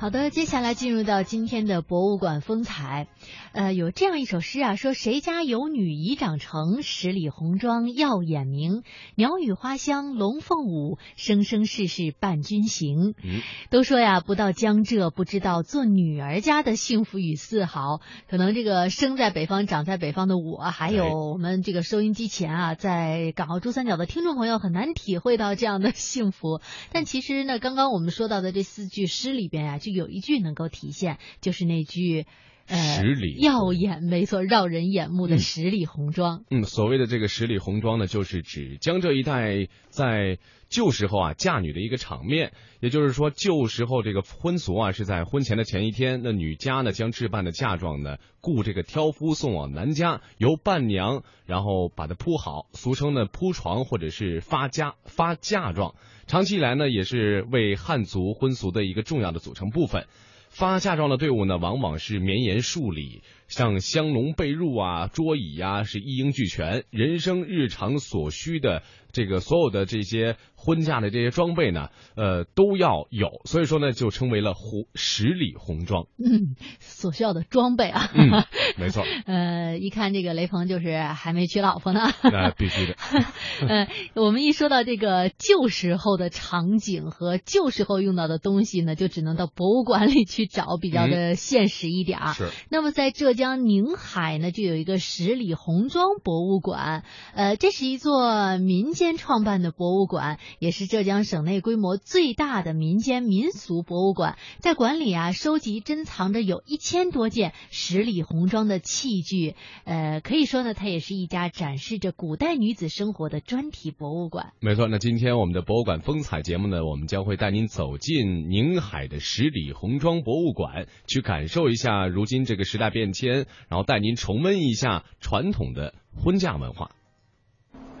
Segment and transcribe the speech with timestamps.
[0.00, 3.08] 好的，接下来进入到今天的博物馆风采。
[3.50, 8.84] 呃，有这样一首诗啊，说谁家有女已长成，十里红妆耀眼明，
[9.16, 13.14] 鸟语花香龙凤舞，生生世世伴君行。
[13.24, 13.40] 嗯，
[13.70, 18.00] 都说呀，不到江浙不知道做女儿家的幸福与自豪。
[18.30, 26.60] 可能这个生在北方、长在北方的我，还有我们这个收音机前啊，在港澳珠三角的听众朋友，很难体会到这样的幸福。
[26.92, 32.26] 但其实呢，刚刚我们说到的这四句诗里边啊，有一句能够体现，就是那句。
[32.68, 36.44] 呃，十里耀眼，没错，绕人眼目的十里红妆。
[36.50, 42.52] 嗯，所谓的这个十里红妆呢，就是指江浙一带在旧时候啊嫁女的一个场面。
[42.80, 55.94] 也就是说，旧时候这个婚俗啊是在婚前的前一天，那女家呢将置办的嫁妆呢雇这个挑夫送往男家，由伴娘然后把它铺好，俗称呢铺床或者是发家发嫁妆。
[56.26, 60.06] 长期以来呢，也是为汉族婚俗的一个重要的组成部分。
[60.48, 66.84] 发嫁妆的队伍呢，往往是绵延数里，像香笼、被褥啊、桌椅呀、啊，是一应俱全。
[66.90, 68.82] 人生日常所需的
[69.12, 73.40] 这个所有的这些婚嫁的这些装备呢，呃，都要有。
[73.44, 76.06] 所以说呢，就称为了红十里红妆。
[76.18, 78.44] 嗯，所需要的装备啊，嗯，
[78.78, 79.04] 没错。
[79.26, 82.00] 呃，一看这个雷鹏就是还没娶老婆呢。
[82.24, 82.96] 那必须的。
[83.68, 90.37] 呃，我们一说到这个旧时候的场景和旧时候用到的东西呢，就只能到博物馆里去。
[90.46, 92.34] 找比较的现实一点儿、嗯。
[92.34, 92.50] 是。
[92.70, 97.04] 那么在浙江宁海呢，就有一个十里红妆博物馆。
[97.34, 104.36] 呃，这是一座民间创办的博物馆，也是浙江省内规模最大的民间民俗博物馆。
[104.60, 109.54] 在馆里啊，收集珍藏着有一千多件十里红妆的器具。
[109.84, 114.52] 呃，可以说呢，它也是一家展示着古代女子生活的专题博物馆。
[114.60, 114.88] 没错。
[114.88, 120.84] 那今天我们的博物馆风采节目呢，我们将会带您走进宁海的十里红妆博物馆。
[121.06, 126.90] 去感受一下如今这个时代变迁，然后带您重温一下传统的婚嫁文化。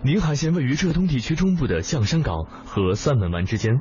[0.02, 3.80] 宁海县位于浙东地区中部的象山港和三门湾之间，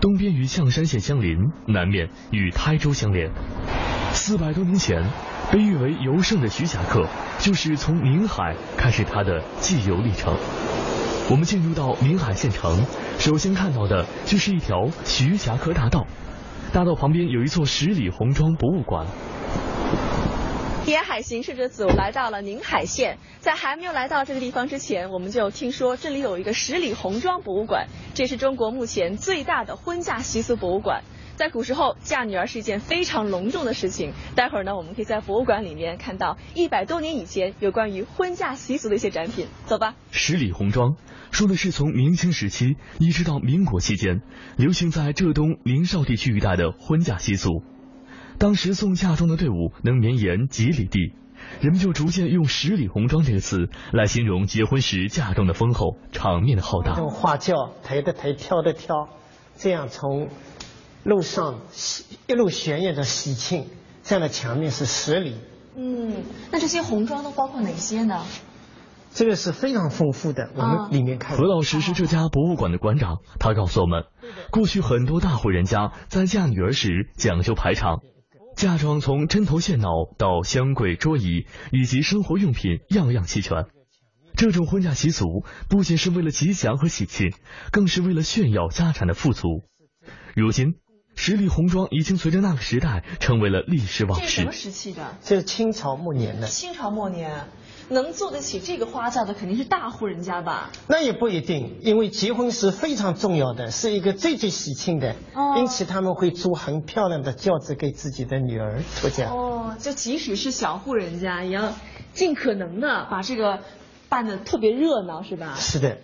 [0.00, 1.36] 东边与象山县相邻，
[1.66, 3.32] 南面与台州相连。
[4.12, 5.02] 四百多年前，
[5.50, 7.08] 被誉为游胜的徐霞客
[7.40, 10.36] 就是从宁海开始他的寄游历程。
[11.28, 12.84] 我们进入到宁海县城，
[13.18, 16.06] 首先看到的就是一条徐霞客大道。
[16.72, 19.04] 大道旁边有一座十里红妆博物馆。
[20.86, 23.18] 沿海行驶着走，来到了宁海县。
[23.40, 31.02] 在还没有来到这个地方之前，我们就听说这里有一个十里红妆博物馆，这是中国目前最大的婚嫁习俗博物馆。
[31.40, 34.12] 在古时候，嫁女儿是一件非常隆重的事情。
[34.36, 39.46] 待会儿呢，我们可以在博物馆里面看到一百多年以前有关于婚嫁习俗的一些展品。
[39.64, 39.94] 走吧。
[40.10, 40.96] 十里红妆
[41.30, 44.20] 说的是从明清时期一直到民国期间，
[44.58, 47.62] 流行在浙东临邵地区一带的婚嫁习俗。
[48.36, 51.14] 当时送嫁妆的队伍能绵延几里地，
[51.62, 56.98] 人们就逐渐用“十里红妆”这个词来形容结婚时嫁妆的丰厚、场面的浩大。
[56.98, 59.08] 用花轿抬的抬，挑的挑，
[59.56, 60.28] 这样从
[61.04, 61.60] 路上
[62.26, 63.66] 一路旋舷着喜庆，
[64.02, 65.36] 这样的墙面是十里。
[65.76, 68.24] 嗯，那这些红妆都包括哪些呢？
[69.12, 71.36] 这个是非常丰富的，我们里面看。
[71.36, 74.04] 何老师是这家博物馆的馆长，他告诉我们，
[74.50, 78.00] 过去很多大户人家在嫁女儿时讲究排场。
[78.54, 83.66] 嫁妆从针头线脑到香柜、桌椅以及生活用品，样样齐全。
[84.36, 87.32] 这种婚嫁习俗不仅是为了吉祥和喜庆，
[87.72, 89.64] 更是为了炫耀家产的富足。
[90.36, 90.74] 如今，
[91.22, 94.22] 十里红妆已经随着那个时代成为了历史往事。
[94.22, 95.18] 这什么时期的？
[95.20, 96.46] 这是清朝末年的。
[96.46, 97.44] 清朝末年，
[97.90, 100.70] 能做得起这个花轿的肯定是大户人家吧？
[100.88, 109.26] 那也不一定，因为结婚是非常重要的，是一个最最喜庆的，哦、因此他们会租很漂亮的轿子给自己的女儿出嫁。
[109.26, 111.74] 哦，就即使是小户人家，也要
[112.14, 113.58] 尽可能的把这个
[114.08, 115.52] 办得特别热闹，是吧？
[115.54, 115.98] 是的。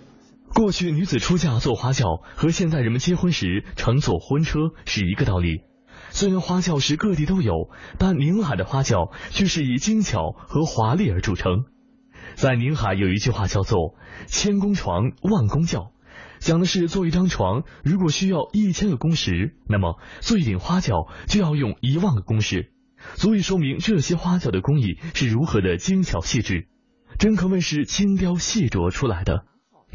[0.57, 5.61] 过去女子出嫁坐花轿和现在人们结婚时乘坐婚车是一个道理。
[6.09, 7.69] 虽然花轿是各地都有，
[7.99, 11.67] 但宁海的花轿却是以精巧和华丽而著称。
[12.37, 13.97] 在宁海有一句话叫做
[14.29, 15.93] “千工床，万工轿”，
[16.41, 22.73] 讲的是做一张床，如果需要一千个工时，那么做一顶花轿就要用一万个工时，
[23.17, 26.67] 足以说明这些花轿的工艺是如何的精巧细致，
[27.19, 29.45] 真可谓是精雕细琢出来的。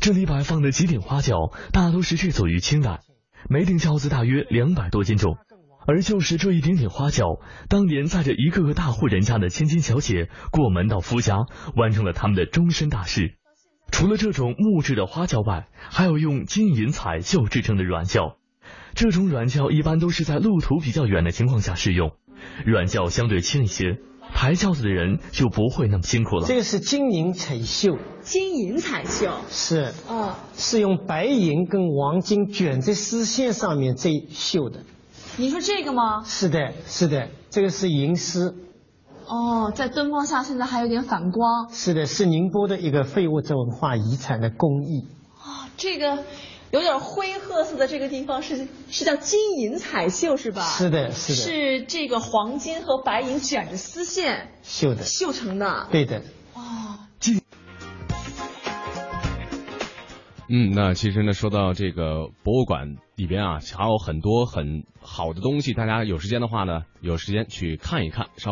[0.02, 3.02] 这里摆放的几顶花轿大都是制作于清代，
[3.48, 5.38] 每顶轿子大约两百多斤重。
[5.86, 7.40] 而就是这一顶顶花轿，
[7.70, 11.46] 当年载着一个个大户人家的千金小姐过门到夫家，
[11.76, 13.36] 完成了他们的终身大事。
[13.92, 18.38] 除了这种木质的花轿外，还有用金银彩绣制成的软轿。
[18.96, 22.14] 这种软轿一般都是在路途比较远的情况下使用，
[22.66, 24.00] 软轿相对轻一些，
[24.42, 26.48] 抬轿子的人就不会那么辛苦了。
[26.48, 34.80] 这个是金银彩绣，金银彩绣，是，哦，是用白银跟黄金卷在丝线上面这绣的。
[35.38, 36.24] 你说这个吗？
[36.24, 38.56] 是的，是的，这个是银丝。
[39.28, 41.70] 哦，在灯光下现在还有点反光。
[41.70, 45.06] 是的，是宁波的一个非物质文化遗产的工艺。
[45.36, 46.24] 哦，这个
[46.72, 50.64] 有点灰褐色的这个地方是是叫金银彩绣是吧？
[50.64, 51.36] 是的，是的。
[51.36, 55.88] 是这个黄金和白银卷着丝线绣的，绣成的。
[55.92, 56.24] 对的。
[56.54, 56.98] 哦。
[60.54, 68.28] 嗯，那其实呢，说到这个博物馆里边啊，还有很多很好的东西，大家有时间的话呢，有时间去看一看。
[68.38, 68.50] 稍。